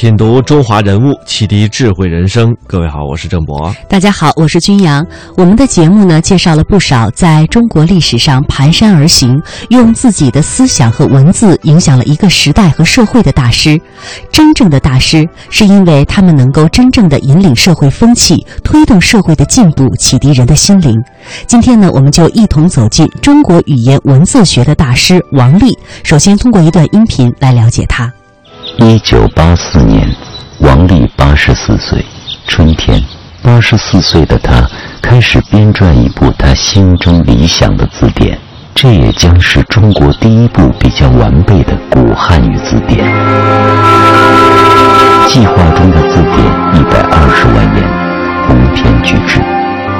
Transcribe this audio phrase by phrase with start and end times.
[0.00, 2.56] 品读中华人物，启迪智慧人生。
[2.66, 3.70] 各位好，我是郑博。
[3.86, 5.06] 大家好，我是君阳。
[5.36, 9.38] 我们的节目呢，介绍了不少在中国历史上蹒跚而行，
[9.68, 13.78] 用自己的思想和文字影响了一个时代和社会的大师。
[14.32, 20.96] 真正的大师，是因为他们能够真正的引领社会风气，推动社会的进步，启迪人的心灵。
[21.46, 25.76] 今天呢，我们就一同走进中国语言文字学的大师王力。
[26.02, 28.10] 首先，通过一段音频来了解他。
[28.78, 30.08] 一九八四年，
[30.58, 32.04] 王力八十四岁，
[32.46, 33.02] 春天，
[33.42, 34.66] 八十四岁的他
[35.02, 38.38] 开始编撰一部他心中理想的字典，
[38.74, 43.04] 这也将是中国第一部比较完备的古汉语字典。
[45.26, 46.36] 计划中的字典
[46.74, 47.84] 一百二十万言，
[48.48, 49.40] 鸿篇巨制。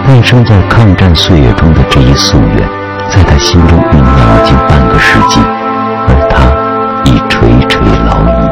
[0.06, 2.68] 诞生在抗战岁月中的这一夙愿，
[3.08, 5.40] 在他心中酝酿了近半个世纪，
[6.08, 6.40] 而他
[7.04, 8.49] 已垂垂老矣。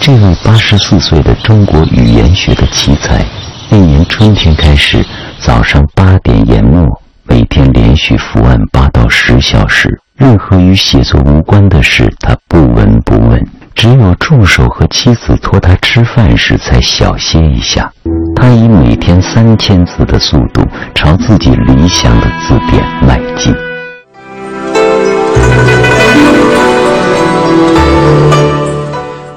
[0.00, 3.24] 这位八十四岁的中国语言学的奇才，
[3.70, 5.04] 那年春天开始，
[5.38, 6.86] 早上八点研墨，
[7.24, 10.00] 每天连续伏案八到十小时。
[10.16, 13.38] 任何与写作无关的事，他不闻不问；
[13.74, 17.90] 只有助手和妻子托他吃饭时，才小歇一下。
[18.36, 20.62] 他以每天三千字的速度，
[20.94, 23.52] 朝自己理想的字典迈进。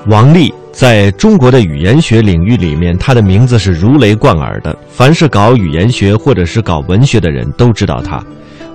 [0.07, 4.73] 王力在中国的语言学领域里面，他的名字是如雷贯耳的。
[4.87, 8.23] 凡是搞语言学或者是搞文学的人都知道他。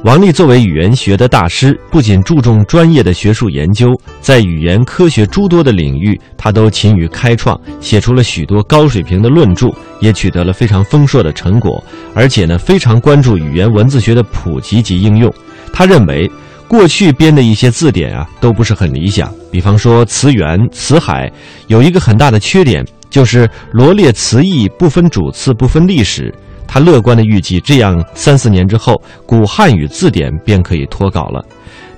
[0.05, 11.83] 王力作为语言学的大师，不仅注重专业的学术研究，在语言科学诸多的领域，他都勤于开创，写出了许多高水平的论著，也取得了非常丰硕的成果。
[12.15, 15.33] 而且呢，非常关注语言文字学的普及及应用。
[15.73, 16.31] 他认为。
[16.73, 19.30] 过去编的一些字典啊，都不是很理想。
[19.51, 21.30] 比方说词源、词海，
[21.67, 26.35] 有一个很大的缺点，就是罗列词义不分主次、不分历史。
[26.67, 31.45] 他乐观的预计，这样三四年之后，古汉语字典便可以脱稿了。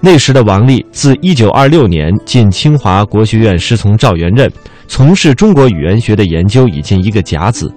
[0.01, 4.51] 那时的王力，自一九二六年进清华国学院师从赵元任，
[4.89, 7.73] 从事中国语言学的研究已近一个甲子。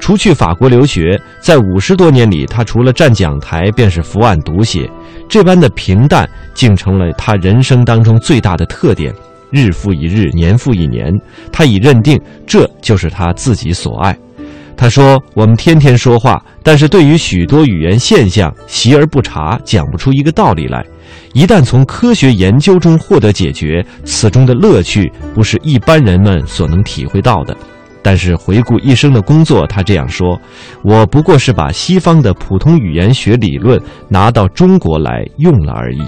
[0.00, 4.90] 除去法国留学，在五十多年里，他除了站讲台，便是伏案读写。
[5.28, 9.14] 这般的平淡，竟成了他人生当中最大的特点。
[9.50, 11.12] 日复一日，年复一年，
[11.52, 14.16] 他已认定这就是他自己所爱。
[14.76, 20.82] 他说：“我们天天说话，但是对于许多语言现象，习而不察，讲不出一个道理来。
[21.34, 27.54] 一旦从科学研究中获得解决，此中的乐趣，不是一般人们所能体会到的。”
[28.02, 30.40] 但是回顾一生的工作，他这样说
[30.82, 36.00] ：“我不过是把西方的普通语言学理论拿到中国来用了而已。”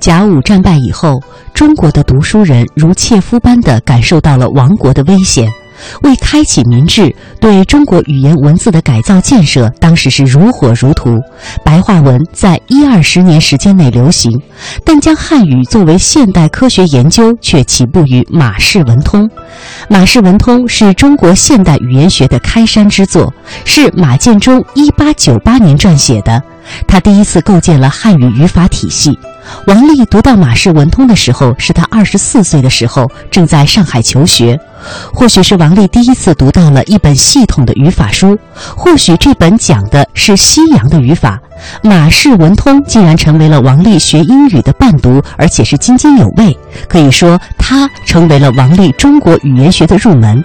[0.00, 1.20] 甲午战败以后，
[1.52, 5.48] 中国的读书人如切肤般地感受到了亡国的危险。
[6.02, 11.18] 为开启民智，对中国语言文字的改造建设，当时是如火如荼。
[11.64, 14.30] 白话文在一二十年时间内流行，
[14.84, 19.28] 但将汉语作为现代科学研究，却起步于马氏文通。
[19.88, 23.32] 马氏文通是中国现代语言学的开山之作，
[23.64, 26.42] 是马建忠一八九八年撰写的。
[26.86, 29.18] 他第一次构建了汉语语法体系。
[29.66, 34.58] 王力读到马氏文通的时候，是他二十四岁的时候，正在上海求学。
[35.12, 41.38] 或许是王力第一次读到了一本系统的语法书，或许这本讲的是西洋的语法。
[41.82, 46.56] 马氏文通竟然成为了王力学英语的伴读，而且是津津有味。
[46.88, 50.42] 可以说，它成为了王力中国语言学的入门。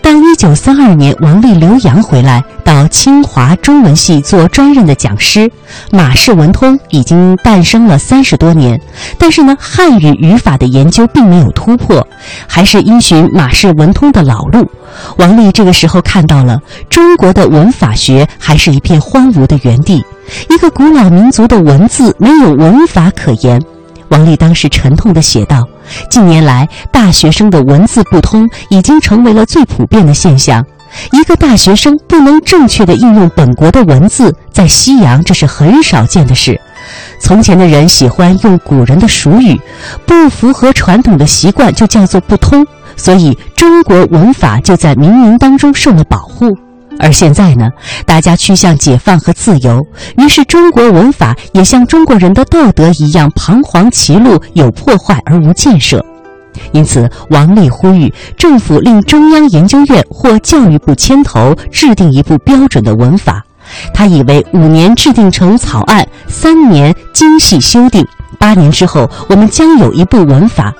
[0.00, 5.50] 当一九三二年王力留洋回来，到清华中文系做专任的讲师，
[5.90, 8.80] 马氏文通已经诞生了三十多年。
[9.18, 12.06] 但是呢，汉语语法的研究并没有突破，
[12.46, 14.70] 还是依循马氏文通的老路。
[15.16, 20.04] 王力这个时候看到了中国的文法学还是一片荒芜的原地，
[20.48, 23.60] 一个古老民族的文字没有文法可言。
[24.08, 25.66] 王力当时沉痛地写道
[26.10, 30.64] ：“近年来，大学生的文字不通已经成为了最普遍的现象。
[31.10, 36.60] 一个大学生不能正确地应用本国的文字，在西洋这是很少见的事。
[37.18, 39.60] 从前的人喜欢用古人的俗语，
[40.06, 42.64] 不符合传统的习惯就叫做不通，
[42.96, 46.56] 所以中国文法就在冥冥当中受了保护。”
[46.98, 47.68] 而现在呢，
[48.06, 49.86] 大家趋向解放和自由，
[50.16, 56.04] 于是中国文法也像中国人的道德一样彷徨歧路，有破坏而无建设。
[56.72, 63.44] 因此，王力呼吁政府令中央研究院或教育部牵头制定一部标准的文法。
[63.92, 70.72] 他以为五年制定成草案，三年精细修订，八年之后我们将有一部文法。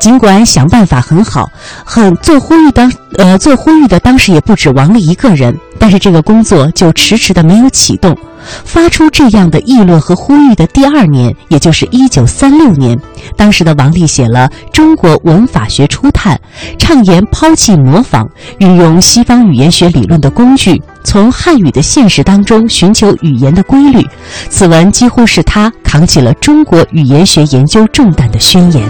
[0.00, 1.50] 尽管想办法很好，
[1.84, 8.16] 很做呼吁当呃做呼吁的当时也不止王力一个人，但是这个工作就迟迟的没有启动。
[8.64, 12.98] 发出这样的议论和呼吁的第二年，也就是一九三六年，
[13.36, 16.34] 当时的王力写了《中国文法学初探》，
[16.78, 18.26] 倡言抛弃模仿，
[18.58, 24.02] 运用西方语言学理论的工具，从汉语的现实当中寻求语言的规律。
[24.48, 28.82] 此文几乎是他扛起了中国语言学研究重担的宣言。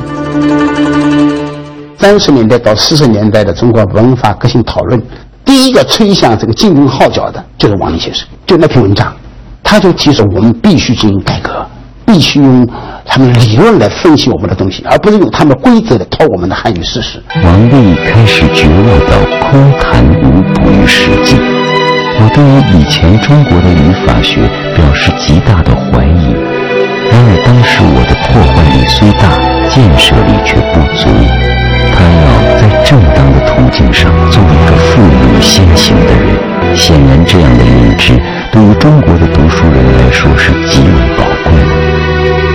[1.96, 5.02] 三十年代到四十年代的中国文化革新讨论，
[5.44, 9.12] 第一个吹响这个进攻号角的就是王力先生，就那篇文章。
[9.62, 11.66] 他就提出，我们必须进行改革，
[12.06, 12.66] 必须用
[13.04, 17.22] 他们理论来分析我们的东西，而不是用他们规则来套我们的汉语事实。
[17.42, 21.36] 王力开始绝望到空谈无补于实际。
[22.20, 26.47] 我对于以前中国的语法学表示极大的怀疑。
[27.10, 29.28] 然而当时我的破坏力虽大，
[29.68, 31.08] 建设力却不足。
[31.92, 32.26] 他要
[32.60, 36.36] 在正当的途径上做一个富于先行的人。
[36.76, 38.12] 显然，这样的认知。
[38.52, 41.72] 对于中国的读书人来说是极为宝贵的，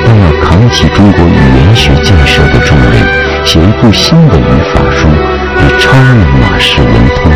[0.05, 3.01] 但要扛起中国语言学建设的重任，
[3.45, 5.09] 写一部新的语法书，
[5.57, 7.31] 得超越马氏文通，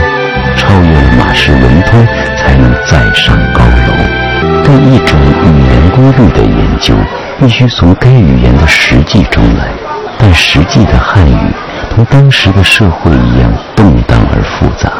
[0.55, 2.05] 超越了马氏文通，
[2.37, 4.06] 才能再上高楼。
[4.67, 6.93] 对一种语言规律的研究，
[7.39, 9.69] 必须从该语言的实际中来，
[10.19, 11.53] 但实际的汉语
[11.89, 14.91] 同当时的社会一样动荡而复杂。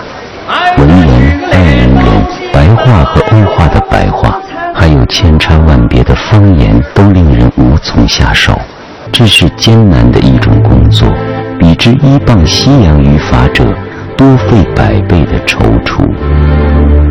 [0.77, 4.39] 文言、爱文言、白话和欧化的白话，
[4.73, 8.57] 还有千差万别的方言，都令人无从下手。
[9.11, 11.05] 这是艰难的一种工作，
[11.59, 13.65] 比之依傍西洋语法者，
[14.15, 16.07] 多费百倍的踌躇。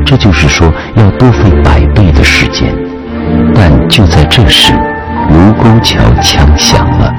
[0.07, 2.73] 这就是说，要多费百倍的时间。
[3.53, 4.73] 但就在这时，
[5.31, 7.13] 卢沟桥枪响了，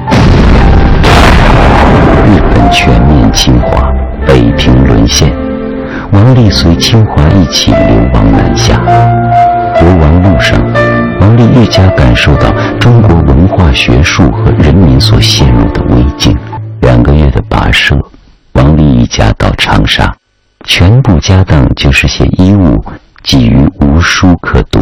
[2.25, 3.91] 日本全面侵华，
[4.25, 5.29] 北平沦陷。
[6.13, 8.79] 王力随清华一起流亡南下，
[9.81, 10.57] 流亡路上，
[11.19, 12.49] 王力愈加感受到
[12.79, 16.33] 中国文化学术和人民所陷入的危境。
[16.79, 17.97] 两个月的跋涉，
[18.53, 20.15] 王力一家到长沙，
[20.67, 22.83] 全部家当就是些衣物，
[23.23, 24.81] 几于无书可读。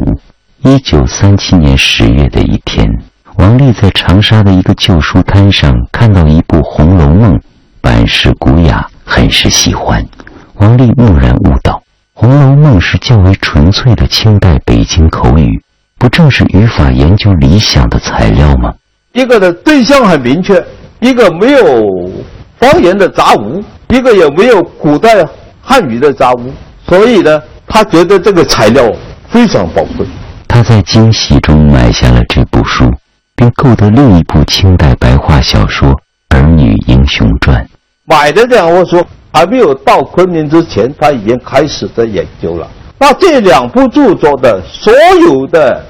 [0.64, 2.90] 一九三七年十月的一天，
[3.38, 7.36] 王力在长沙的一个旧书摊上看到一部《红楼梦》，
[7.82, 10.04] 版式古雅，很是喜欢。
[10.56, 11.74] 王力蓦然悟道，
[12.14, 15.62] 《红楼梦》是较为纯粹的清代北京口语，
[16.00, 18.74] 不正是语法研究理想的材料吗？
[19.14, 20.62] 一个的对象很明确，
[21.00, 21.86] 一个没有
[22.58, 25.14] 方言的杂物，一个也没有古代
[25.66, 26.54] 汉语的杂物，
[26.88, 28.90] 所以呢，他觉得这个材料
[29.28, 30.06] 非常宝贵。
[30.48, 32.86] 他在惊喜中买下了这部书，
[33.36, 35.90] 并购得另一部清代白话小说
[36.30, 37.62] 《儿女英雄传》。
[38.06, 39.06] 买的这样我说。
[39.38, 42.66] 还没有到昆明之前，他已经开始在研究了。
[42.98, 44.94] 那这两部著作的所
[45.28, 45.86] 有的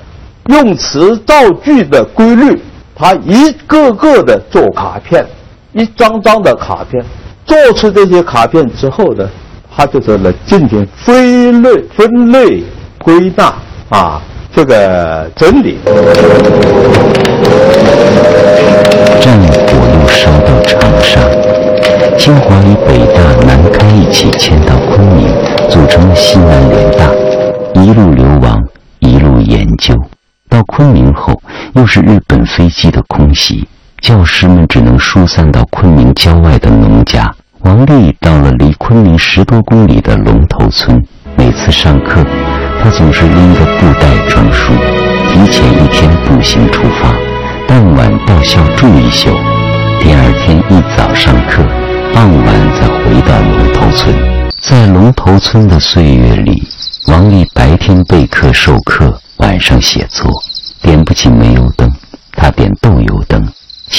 [0.48, 2.60] 用词造句的规律，
[2.96, 5.24] 他一个个的做卡片，
[5.74, 7.06] 一张张的卡片。
[7.46, 9.30] 做出这些卡片之后呢，
[9.78, 12.64] 他就是来进行分类、分类、
[12.98, 13.54] 归纳
[13.90, 14.22] 啊，
[14.54, 15.78] 这个整理。
[19.20, 21.20] 战火又烧到长沙。
[22.18, 25.28] 清华与北大、南开一起迁到昆明，
[25.70, 27.12] 组成了西南联大，
[27.82, 28.64] 一路流亡，
[29.00, 29.94] 一路研究。
[30.50, 31.34] 到昆明后，
[31.74, 33.68] 又是日本飞机的空袭，
[34.00, 37.36] 教师们只能疏散到昆明郊外的农家。
[37.66, 41.04] 王丽到了离昆明十多公里的龙头村，
[41.36, 42.24] 每次上课，
[42.80, 44.72] 他总是拎着布袋装书，
[45.28, 47.12] 提前一天步行出发，
[47.68, 49.32] 当晚到校住一宿，
[50.00, 51.64] 第二天一早上课。
[52.14, 54.16] 傍晚再回到龙头村，
[54.62, 56.68] 在龙头村的岁月里，
[57.08, 60.32] 王丽白天备课授课，晚上写作，
[60.84, 61.92] 点不起煤油灯，
[62.32, 63.44] 他点豆油灯。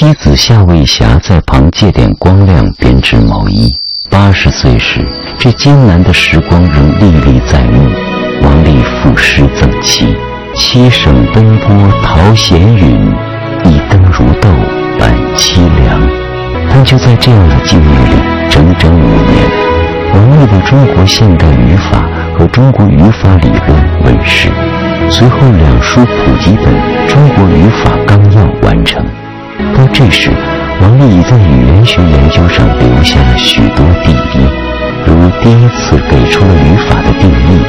[0.07, 3.75] 妻子夏卫霞在旁借点光亮编织毛衣。
[4.09, 5.05] 八十岁时，
[5.37, 7.91] 这艰难的时光仍历历在目。
[8.41, 10.17] 王力赋诗赠妻：
[10.55, 11.69] 七省奔波
[12.05, 13.13] 桃闲云，
[13.65, 14.49] 一灯如豆
[14.97, 16.01] 伴凄凉。
[16.71, 18.15] 但就在这样的境遇里，
[18.49, 19.51] 整整五年，
[20.15, 22.09] 王力的《中国现代语法》
[22.39, 23.61] 和《中国语法理论》
[24.05, 24.51] 问世，
[25.11, 26.73] 随后两书普及本
[27.09, 29.05] 《中国语法纲要》完成。
[29.93, 30.31] 这时，
[30.81, 34.47] 王力已在语言学研究上留下了许多第一，
[35.07, 37.62] 如第一次给出了语法的定义，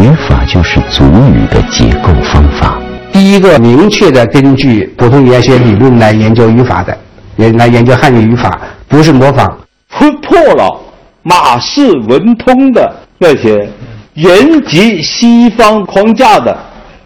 [0.00, 2.78] 语法就是组语的结构方法。
[3.12, 6.96] 第一个明确的根据普通语言学理论来研究语法的，
[7.36, 9.46] 来研究汉语语法，不是模仿，
[9.90, 10.80] 突破了
[11.22, 13.68] 马氏文通的那些
[14.14, 14.26] 沿
[14.66, 16.56] 袭西方框架的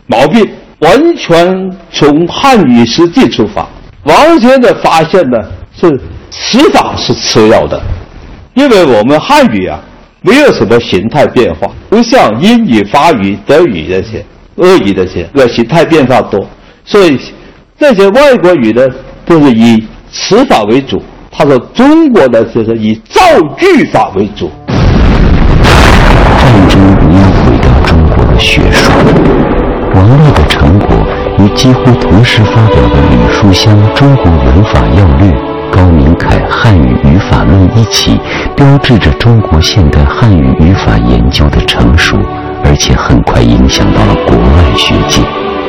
[0.06, 3.66] 毛病，完全从汉语实际出发。
[4.08, 5.38] 王先的发现呢，
[5.78, 5.88] 是
[6.30, 7.78] 词法是次要的，
[8.54, 9.78] 因为我们汉语啊，
[10.22, 14.24] 没有什么形态变化，不像英语、法语、德语这些。
[14.56, 16.44] 俄语这些，个形态变化多，
[16.84, 17.16] 所以
[17.78, 18.84] 这些外国语呢
[19.24, 21.00] 都是以词法为主。
[21.30, 23.20] 他说中国的就是以造
[23.56, 24.50] 句法为主。
[25.62, 29.47] 战争不应毁掉中国的学术。
[31.58, 35.28] 几乎同时发表的吕书香《中国文法要略》、
[35.72, 38.16] 高明凯《汉语语法论》一起，
[38.54, 42.16] 标志着中国现代汉语语法研究的成熟。
[42.64, 45.20] 而且很快影响到了国外学界。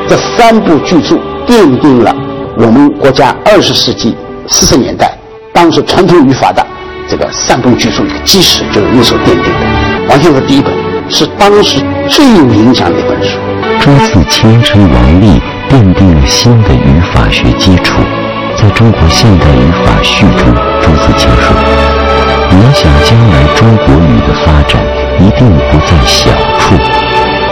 [0.08, 1.16] 这三部巨著
[1.48, 2.16] 奠定了
[2.56, 4.16] 我们国家二十世纪
[4.48, 5.18] 四十年代
[5.54, 6.66] 当时传统语法的
[7.08, 10.08] 这个三部巨著一个基石，就是那时候奠定的。
[10.10, 10.72] 王先生第一本
[11.10, 13.40] 是当时最有影响的一本书。
[13.80, 18.02] 朱自清称王力奠定了新的语法学基础。
[18.58, 21.56] 在中国现代语法序中，朱自清说
[22.52, 24.82] ：“我想将来中国语的发展。”
[25.20, 26.76] 一定不在小处。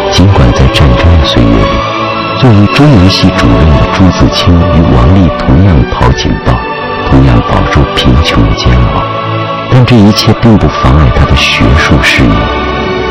[0.10, 6.54] 尽管在战争的岁月里，作为中文系主任的朱自清与王力同样抛警报，
[7.10, 9.04] 同样饱受贫穷的煎熬，
[9.70, 12.30] 但这一切并不妨碍他的学术事业。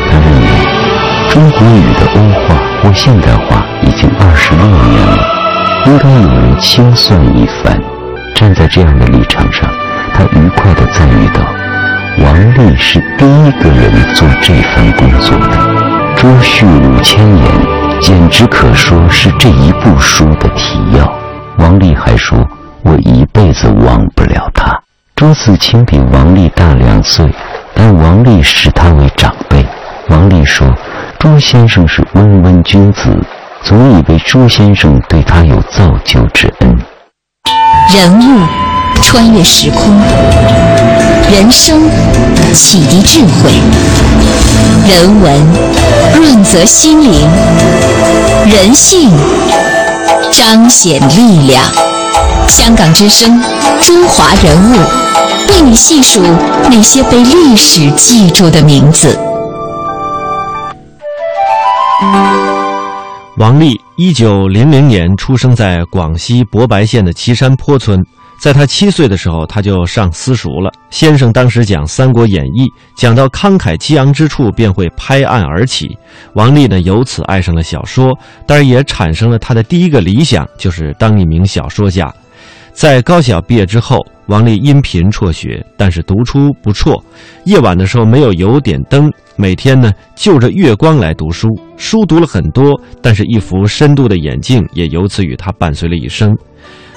[0.09, 0.47] 他认为，
[1.29, 3.63] 中国语的欧化或现代化
[4.19, 5.17] 二十六年了，
[5.85, 7.79] 应该有人清算一番。
[8.35, 9.69] 站在这样的立场上，
[10.13, 11.41] 他愉快地赞誉道。
[12.23, 15.57] 王力是第一个人做这份工作的，
[16.15, 17.45] 朱序五千言，
[18.01, 21.11] 简直可说是这一部书的提要。
[21.57, 22.47] 王力还说
[22.83, 24.79] ：“我一辈子忘不了他。”
[25.15, 27.27] 朱自清比王力大两岁，
[27.73, 29.65] 但王力视他为长辈。
[30.09, 30.71] 王力说
[31.17, 33.19] ：“朱先生是温文君子，
[33.63, 36.77] 总以为朱先生对他有造就之恩。”
[37.93, 38.41] 人物
[39.01, 39.99] 穿越时空。
[41.29, 41.89] 人生
[42.53, 43.51] 启迪智慧，
[44.89, 45.45] 人文
[46.15, 47.27] 润泽心灵，
[48.45, 49.11] 人性
[50.31, 51.61] 彰显力量。
[52.47, 53.41] 香港之声，
[53.81, 54.77] 中华人物，
[55.49, 56.21] 为你细数
[56.71, 59.19] 那些被历史记住的名字。
[63.37, 68.03] 王力，一九零零年出生在广西博白县的岐山坡村。
[68.41, 70.71] 在他七岁的时候，他就上私塾了。
[70.89, 72.65] 先生当时讲《三国演义》，
[72.95, 75.95] 讲到慷慨激昂之处，便会拍案而起。
[76.33, 78.11] 王力呢，由此爱上了小说，
[78.47, 82.11] 当然也产生了他的第一个理想，就是当一名小说家。
[82.73, 86.99] 在高小毕业之后，王力因贫辍学，但是读书不辍。
[87.45, 91.47] 夜晚的时候没有油点灯，每天呢就着月光来读书。
[91.77, 96.35] 书读了很多，但是一副深度的眼镜也由此与他伴随了一生。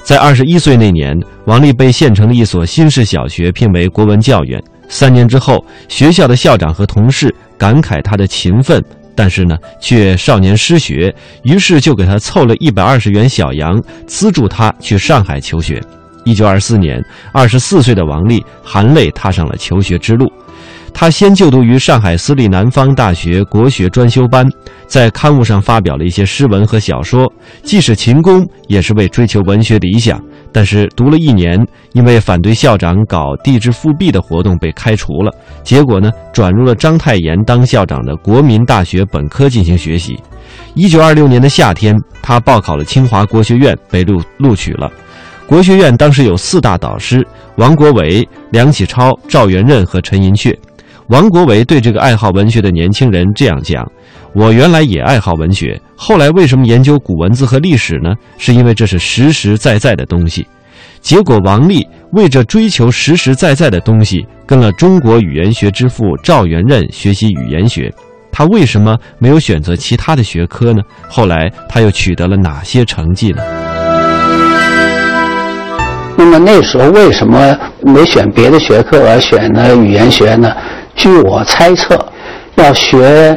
[0.03, 4.61] 在二十一岁那年，王丽被县城的一所新式小学聘为国文教员。
[4.89, 8.83] 三年之后，学校的校长和同事感慨他的勤奋，
[9.15, 15.79] 但是呢，却少年失学，于是就给他凑了一百二十元小洋，资助他去上海求学。
[16.25, 20.31] 一九二四年，二十四岁的王丽含泪踏上了求学之路。
[20.93, 24.47] 他先就读于上海私立南方大学国学专修班，
[24.85, 27.31] 在刊物上发表了一些诗文和小说。
[27.63, 30.21] 既是勤工，也是为追求文学理想。
[30.51, 31.59] 但是读了一年，
[31.93, 35.33] 因为反对校长搞地质复辟的活动被开除了。
[35.63, 40.19] 结果呢，转入了章太炎当校长的国民大学本科进行学习。
[40.75, 44.91] 一九二六年的夏天，他报考了清华国学院，被录录取了。
[45.47, 50.55] 国学院当时有四大导师：王国维、梁启超、赵元任和陈寅恪。
[51.07, 53.85] 王国维对这个爱好文学的年轻人这样讲
[54.33, 58.13] ：“我原来也爱好文学，后来为什么研究古文字和历史呢？
[58.37, 60.47] 是因为这是实实在在的东西。
[61.01, 67.91] 结果王力为着追求实实在在的东西，跟了中国语言学之父赵元任学习语言学。
[68.31, 70.81] 他为什么没有选择其他的学科呢？
[71.09, 73.41] 后来他又取得了哪些成绩呢？
[76.15, 80.49] 那么那时候为什么没选别的学科而选了语言学呢？”
[81.01, 81.97] 据我猜测，
[82.57, 83.35] 要学，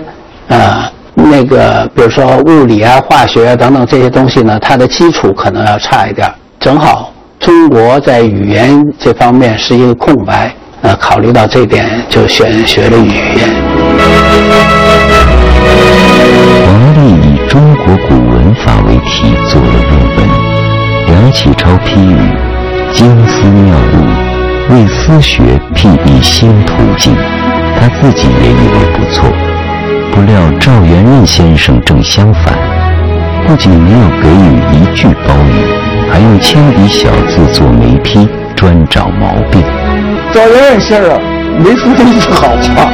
[0.49, 6.31] 呃，那个，比如说物理啊、化学啊等等这些东西呢，它的基础可能要差一点。
[6.61, 13.49] 正好中国在语言这方面是一个空白，呃，考虑到这点，就选学了语言。
[16.67, 20.29] 王立以中国古文法为题做了论文，
[21.07, 22.19] 梁启超批语，
[22.93, 25.41] 精思妙悟，为思学
[25.75, 27.17] 辟一新途径。
[27.85, 29.31] 他自己也以为不错。
[30.11, 32.55] 不料赵元任先生正相反，
[33.47, 38.27] 不仅没有给予一句褒语，还用铅笔小字做眉批，
[38.57, 39.63] 专找毛病。
[40.33, 41.21] 赵元任先生
[41.59, 42.91] 没说一句好话，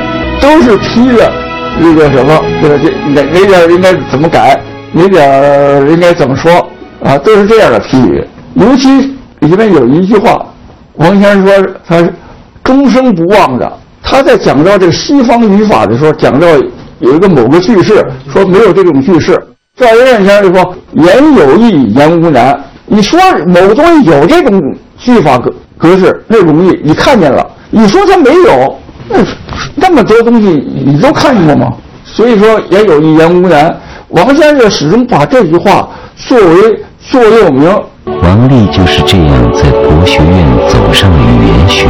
[0.40, 1.30] 都是批了
[1.78, 4.58] 那个什么，这个这哪哪点应该怎么改，
[4.92, 6.66] 哪点应该怎么说
[7.04, 8.26] 啊，都是这样的批语。
[8.54, 8.88] 尤其
[9.40, 10.46] 里面有一句话，
[10.94, 12.10] 王先生说他是
[12.64, 13.70] 终生不忘的。
[14.10, 16.48] 他在讲到这个西方语法的时候，讲到
[16.98, 19.40] 有一个某个句式，说没有这种句式。
[19.76, 22.58] 赵元任先生就说：“言有意，言无难。
[22.86, 24.60] 你说某个东西有这种
[24.98, 27.46] 句法格格式，那容易，你看见了。
[27.70, 28.76] 你说它没有，
[29.08, 29.18] 那
[29.76, 30.48] 那么多东西
[30.84, 31.72] 你都看见过吗？
[32.04, 33.74] 所以说，言有意，言无难。
[34.08, 37.72] 王先生始终把这句话作为座右铭。
[38.22, 41.86] 王立就是这样在国学院走上了语言学。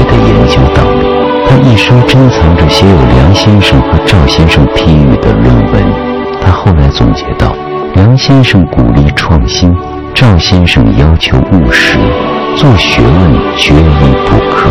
[1.70, 5.92] 一生珍藏着写有梁先生和赵先生批语的论文。
[6.40, 7.54] 他后来总结道：
[7.94, 9.72] 梁先生鼓励创新，
[10.12, 11.96] 赵先生要求务实，
[12.56, 14.68] 做学问缺一不可。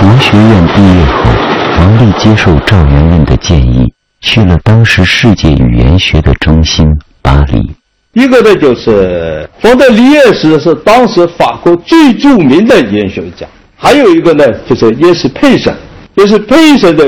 [0.00, 1.30] 国学院毕业后，
[1.78, 6.84] 王立接受赵元任的建议，去了当时世界语言学的中心
[7.22, 7.70] 巴黎。
[8.12, 15.72] 一个呢，就是冯德里耶斯是当时法国最著名的语言学家；还有一个呢，就是耶斯佩森。
[16.16, 17.04] 就是佩森的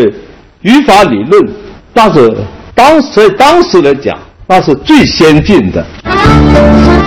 [0.63, 1.49] 语法理论，
[1.95, 2.37] 那是
[2.75, 5.85] 当时当时来讲，那是最先进的。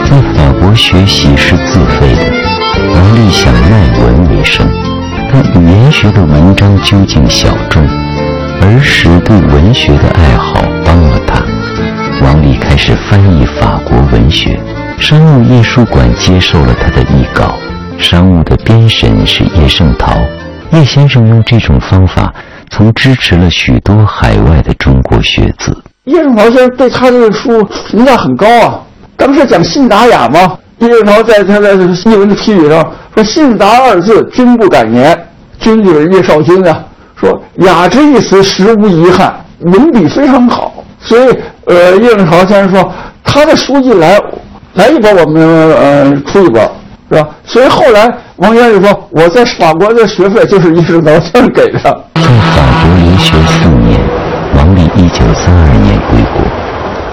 [0.06, 2.24] 在法国学习是自费的，
[2.94, 4.66] 王力想卖文为生，
[5.32, 7.84] 但语言学的文章究竟小众，
[8.62, 11.44] 儿时对文学的爱好帮了他。
[12.26, 14.60] 王立开始翻译法国文学，
[15.00, 17.56] 商务印书馆接受了他的译稿，
[17.98, 20.18] 商务的编审是叶圣陶。
[20.72, 22.34] 叶先生用这种方法，
[22.70, 25.76] 曾支持了许多海外的中国学子。
[26.06, 28.80] 叶圣陶先生对他这个书评价很高啊。
[29.18, 35.18] 当时讲信达雅嘛，叶圣陶在他的译文的批语上说：“信达二字，君不敢言。
[35.60, 36.84] 君就是叶绍钧啊。
[37.16, 40.74] 说雅之一词，实无遗憾，文笔非常好。
[41.02, 44.20] 所以，呃，叶圣陶先生说，他的书一来，
[44.76, 45.42] 来一本，我们
[45.76, 46.70] 呃出一本。”
[47.10, 47.28] 是吧？
[47.44, 51.80] 所以后来王先生说：“我在法国的学费就是一直老先生给的。”
[52.16, 54.00] 在法国留学四年，
[54.56, 56.42] 王立一九三二年归国，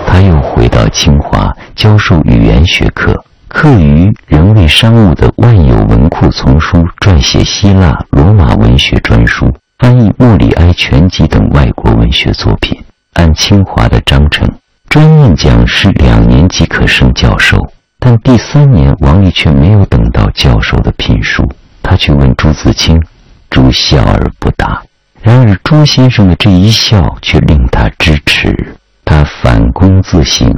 [0.06, 3.14] 他又回到清华教授语言学课，
[3.48, 12.78] 课余仍为商务的万有文库丛书撰写希腊罗马文学专书，翻译莫里埃全集等外国文学作品。
[13.14, 14.46] 按清华的章程，
[14.90, 17.56] 专任讲师两年即可升教授。
[17.98, 21.42] 但第三年，王立却没有等到教授的聘书，
[21.82, 23.02] 他去问朱自清，
[23.50, 24.82] 朱笑而不答。
[25.22, 30.48] 然而朱先生的这一笑却令他支持，他反躬自省，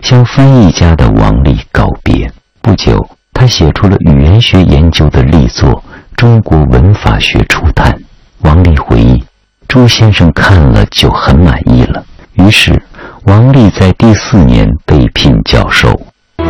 [0.00, 2.32] 向翻译家的王立告别。
[2.62, 5.70] 不久，他写出了语言学研究的力作
[6.16, 7.92] 《中国文法学初探》。
[8.40, 9.22] 王立回忆，
[9.68, 12.02] 朱先生看了就很满意了。
[12.34, 12.82] 于是，
[13.24, 16.00] 王立在第四年被聘教授。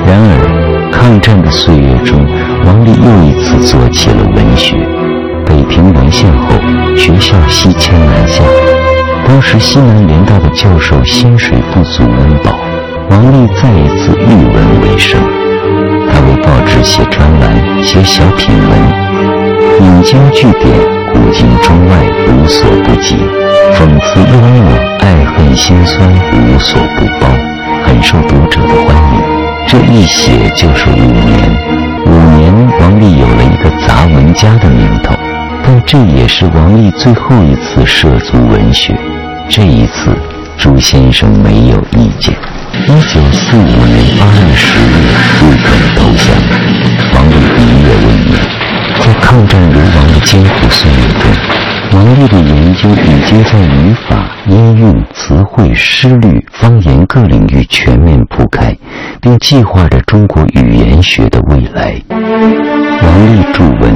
[0.07, 2.25] 然而，抗战的岁月中，
[2.65, 4.77] 王立又一次做起了文学。
[5.45, 6.55] 北平沦陷后，
[6.97, 8.45] 学校西迁南下。
[9.27, 12.53] 当时西南联大的教授薪水不足温饱，
[13.11, 15.21] 王立再一次以文为生。
[16.09, 18.71] 他为报纸写专栏，写小品文，
[19.81, 20.71] 引经据典，
[21.13, 21.97] 古今中外
[22.29, 23.17] 无所不及，
[23.75, 27.27] 讽刺幽默，爱恨心酸无所不包，
[27.85, 29.36] 很受读者的欢迎。
[29.69, 31.51] 这一写就是五年，
[32.07, 35.13] 五年，王立有了一个杂文家的名头。
[35.65, 38.97] 但这也是王立最后一次涉足文学。
[39.49, 40.17] 这一次，
[40.57, 42.33] 朱先生没有意见。
[42.85, 44.95] 一九四五年八月十日，
[45.41, 46.33] 日本投降，
[47.15, 48.37] 王立一跃为名。
[49.01, 51.33] 在抗战流亡的艰苦岁月中。
[51.93, 58.77] 王立的研究已经在语法、音韵、词汇、诗律、方言各领域全面铺开，
[59.27, 62.01] 并计划着中国语言学的未来。
[62.09, 63.93] 王立注文：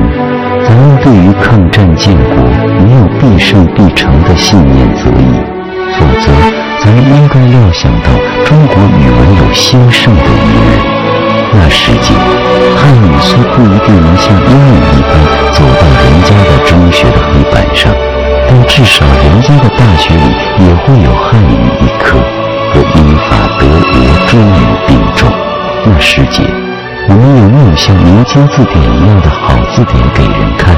[0.66, 2.34] 咱们对于抗战建国
[2.82, 5.38] 没有必胜必成的信念则已，
[5.94, 6.32] 否则
[6.80, 8.10] 咱应该料想到
[8.44, 10.80] 中国语文有兴盛的一日。
[11.52, 12.12] 那时节，
[12.76, 15.14] 汉语虽不一定能像英语一般
[15.52, 17.94] 走到人家的中学的黑板上，
[18.48, 22.18] 但至少人家的大学里也会有汉语一科。
[22.72, 23.92] 和英法德国
[24.28, 25.30] 中语并重。
[25.84, 26.42] 那师姐，
[27.08, 30.76] 我们有没有像民间字典一样的好字典给人看？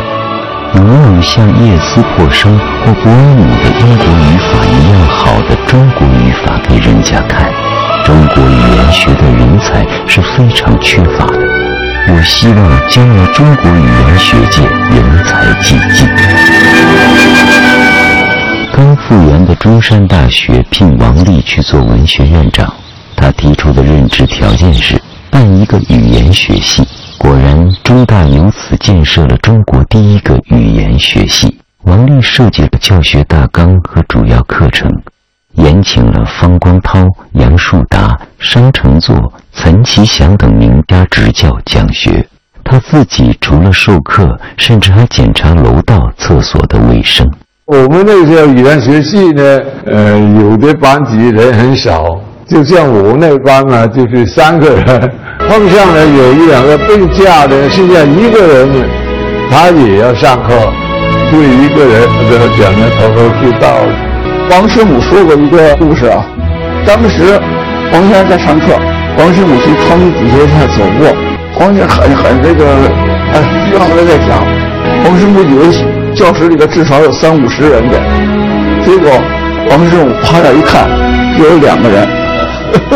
[0.74, 7.52] 有没有像叶斯珀生或博尔姆的英国语法一样好的中国语法给人家看？
[8.04, 11.38] 中国语言学的人才是非常缺乏的。
[12.08, 12.56] 我希望
[12.88, 15.91] 将来中国语言学界人才济济。
[19.52, 22.72] 的中山大学聘王力去做文学院长，
[23.14, 24.98] 他提出的任职条件是
[25.30, 26.82] 办一个语言学系。
[27.18, 31.58] 果然，中大由此建设了中国第一个语言学系。
[31.82, 34.90] 王力设计了教学大纲和主要课程，
[35.56, 42.26] 延请了方光涛、杨树达、商承祚、岑其祥等名家执教讲学。
[42.64, 47.30] 他自己除了授课，甚至还检查楼道、厕所的卫生。
[47.72, 52.04] 我们那个语言学系呢，呃，有的班级人很少，
[52.46, 55.10] 就像我那班啊，就是三个人。
[55.48, 58.68] 碰上了有一两个病假的，现在一个人
[59.50, 60.52] 他也要上课，
[61.30, 63.78] 对一个人这讲的头头是道。
[64.50, 66.22] 王师母说过一个故事啊，
[66.86, 67.40] 当时
[67.90, 68.66] 黄先生在上课，
[69.18, 71.08] 王师母从床底下走过，
[71.54, 72.66] 黄先生很很这个
[73.32, 74.44] 呃激昂的在讲，
[75.06, 75.72] 王师母以为
[76.14, 77.98] 教室里边至少有三五十人的，
[78.84, 79.10] 结果
[79.70, 80.88] 王师母趴那一看，
[81.36, 82.06] 只有两个人。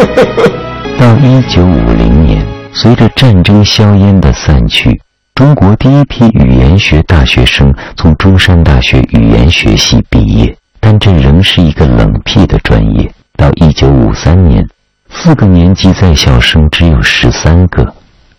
[0.99, 5.01] 到一九五零年，随着战争硝烟的散去，
[5.35, 13.11] 中国第一批语言学大学生从中山大学语言学系毕业，但这仍是一个冷僻的专业。
[13.37, 14.67] 到一九五三年，
[15.11, 17.95] 四个年级在校生只有十三个。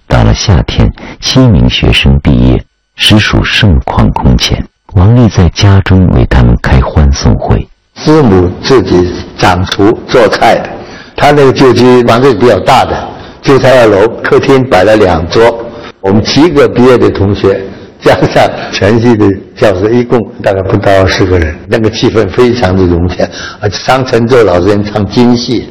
[0.07, 2.63] 到了夏天，七名学生毕业，
[2.97, 4.61] 实属盛况空前。
[4.95, 9.07] 王丽在家中为他们开欢送会，师母自己
[9.37, 10.69] 掌厨做菜的。
[11.15, 13.07] 他那个旧居房子比较大的，
[13.41, 15.63] 就在二楼客厅摆了两桌。
[16.01, 17.59] 我们七个毕业的同学，
[18.01, 21.55] 加上全系的教师，一共大概不到十个人。
[21.67, 23.27] 那个气氛非常的融洽，
[23.59, 25.67] 而且商承作老师唱京戏。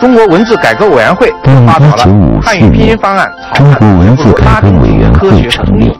[0.00, 1.32] 中国文字改革委员会
[1.66, 5.90] 发表了汉语拼音方案，中国文字改革委员会成立，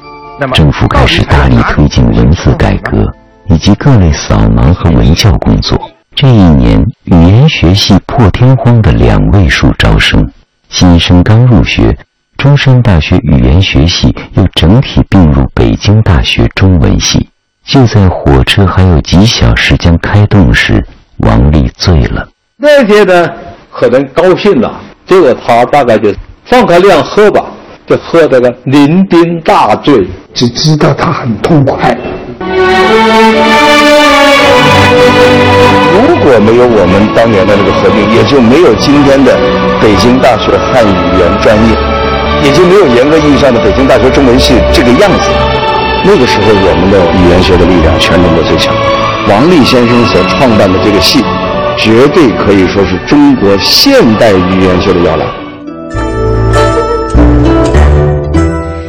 [0.52, 3.06] 政府开始大力推进文字改革
[3.48, 5.78] 以及各类扫盲和文教工作。
[6.14, 10.28] 这一年，语言学系破天荒的两位数招生，
[10.68, 11.96] 新生刚入学，
[12.36, 17.28] 中山大学语言学系又整体并入北京大学中文系。
[17.64, 20.84] 就在火车还有几小时将开动时，
[21.18, 22.28] 王丽醉了。
[22.56, 23.28] 那天呢，
[23.76, 26.08] 可能高兴了，结果他大概就
[26.44, 27.44] 放开量喝吧，
[27.86, 31.96] 就喝得个酩酊大醉，只知道他很痛快。
[35.92, 39.36] 如果没有我们当年的那个合并，也就没有今天的
[39.82, 41.76] 北京大学汉语言专业，
[42.44, 45.30] 也就没有严格意义上的北京大学中文系这个样子。
[46.04, 48.72] 那个时候，我们的语言学的力量全中国最强。
[49.28, 51.24] 王力先生所创办的这个系，
[51.78, 55.28] 绝对可以说是中国现代语言学的摇篮。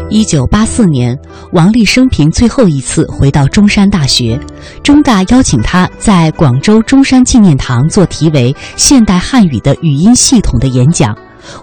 [0.10, 1.18] 一九八四年，
[1.52, 4.40] 王力生平最后一次回到中山大学，
[4.82, 11.16] 中大邀请他在广州中山纪念堂做题为《现代汉语的语音系统》的演讲。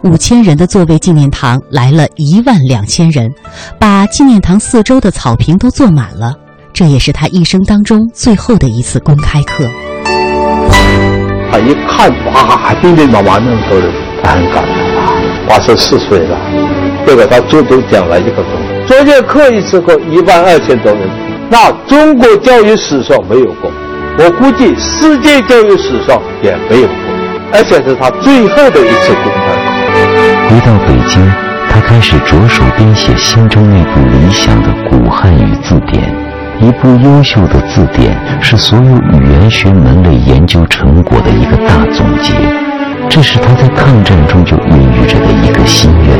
[0.02, 3.28] 五千人的座位纪念堂来了一万两千人，
[3.78, 6.34] 把纪念堂四周的草坪都坐满了。
[6.72, 9.64] 这也是他一生当中最后的一次公开课。
[11.52, 13.86] 他一看，哇，兵兵马马那么多人，
[14.22, 15.12] 他很感动啊，
[15.46, 16.38] 八十四岁了。
[17.06, 18.46] 这个他足足讲了一个钟，
[18.86, 21.00] 昨天课一次课一万二千多人，
[21.50, 23.70] 那中国教育史上没有过，
[24.18, 26.96] 我估计世界教育史上也没有过，
[27.52, 29.52] 而且是他最后的一次公开。
[30.48, 31.30] 回到北京，
[31.68, 36.02] 他开始着手编写心中那部理想的古汉语字典，
[36.62, 42.32] 一部优秀的字典是所有语言学门类研究成果的一个大总结，
[43.08, 46.16] 这是他在抗战中就孕育着的一个心愿。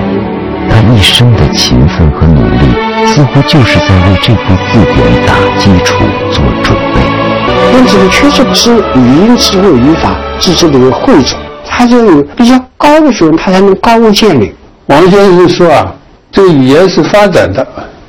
[0.69, 2.75] 他一生的勤奋和努力，
[3.07, 6.03] 似乎就是在为这部字典打基础、
[6.33, 7.79] 做准备。
[7.79, 14.51] 因此，确实是语音智慧语法制作的一个汇总，他就有比较高的学问，他才能高屋建瓴。
[14.87, 15.95] 王先生说啊，
[16.33, 17.65] 这个语言是发展的，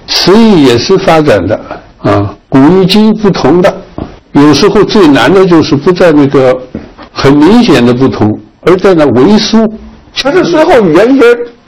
[0.08, 1.60] 词义也是发展的
[2.04, 3.76] 啊，古与今不同的。
[4.34, 6.58] 有时候最难的就是不在那个
[7.12, 9.68] 很明显的不同，而在那为疏。
[10.16, 11.24] 它是最后语言学。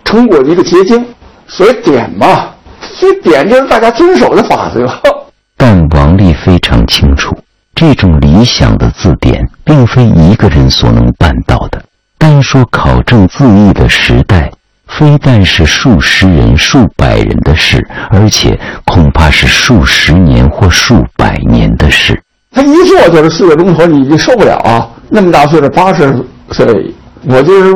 [0.07, 1.03] 成果的一个结晶，
[1.47, 2.47] 所以点嘛，
[2.79, 4.87] 所以点就是大家遵守的法则。
[5.57, 7.35] 但王力非常清楚，
[7.73, 11.81] 这种理想的字典，并非一个人所能办到的。
[12.19, 14.51] 单说考证字义的时代，
[14.87, 22.19] 非但是数十人、数百人的事，而且恐怕是数十年或数百年的事。
[22.51, 24.87] 他一坐就是四个钟头，你就受不了啊！
[25.09, 26.13] 那么大岁数，八十
[26.51, 26.93] 岁，
[27.27, 27.73] 我就是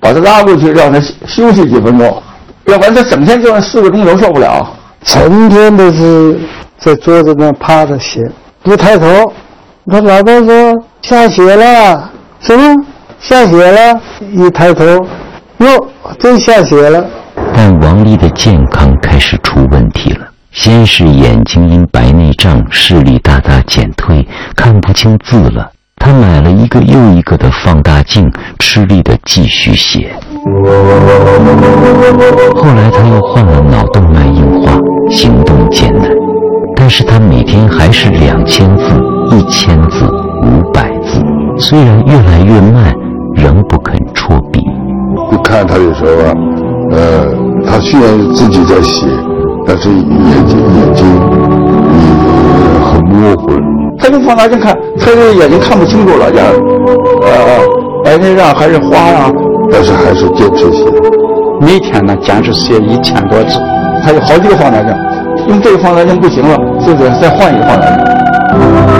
[0.00, 2.22] 把他拉过去，让他休息几分钟，
[2.66, 4.66] 要不然他整天就四个钟头受不了。
[5.04, 6.40] 成天都是
[6.78, 8.20] 在桌子那趴着写，
[8.62, 9.32] 不抬头。
[9.88, 12.74] 他老伴说下雪了，什么
[13.20, 14.00] 下雪了？
[14.32, 14.84] 一抬头，
[15.58, 15.88] 哟，
[16.18, 17.04] 真下雪了。
[17.54, 20.26] 但王丽的健康开始出问题了。
[20.52, 25.70] 先是眼睛因白内障视力大大减退，看不清字了。
[25.96, 30.14] 他买了一个又一个的放大镜，吃力的继续写。
[32.54, 34.78] 后来他又患了脑动脉硬化，
[35.10, 36.10] 行动艰难。
[36.74, 38.84] 但是他每天还是两千字、
[39.30, 40.06] 一千字、
[40.42, 41.22] 五百字，
[41.58, 42.94] 虽然越来越慢，
[43.34, 44.60] 仍不肯戳笔。
[45.46, 46.10] 看他有时候，
[46.90, 47.26] 呃，
[47.66, 49.06] 他虽然自己在写。
[49.68, 51.04] 但是眼睛眼睛
[51.90, 52.04] 也
[52.86, 53.50] 很模糊，
[53.98, 56.44] 他用放大镜看，他这眼睛看不清楚了，呀，
[57.22, 57.28] 呃，
[58.04, 59.28] 白内障还是花啊，
[59.72, 60.84] 但是还是坚持写，
[61.60, 63.58] 每天呢坚持写一千多字，
[64.04, 64.94] 他有好几个放大镜，
[65.48, 66.56] 用这个放大镜不行了，
[66.86, 68.95] 就得再换一个放大镜。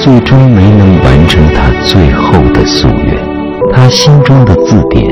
[0.00, 3.18] 最终没能完成他最后的夙愿，
[3.72, 5.04] 他心中的字典，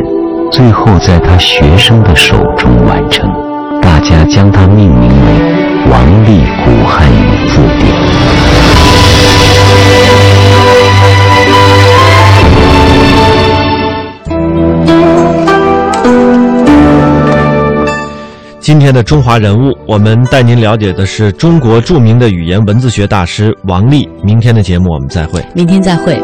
[0.50, 3.28] 最后在他学生的手中完成，
[3.82, 5.32] 大家将它命名为
[5.90, 7.92] 《王力古汉语字典》。
[18.66, 24.08] 今天的中华人物，我们带您了解的是中国著名的语言文字学大师王力。
[24.24, 26.20] 明天的节目我们再会，明天再会。